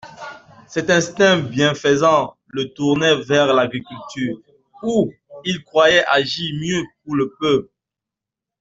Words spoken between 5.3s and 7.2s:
il croyait agir mieux pour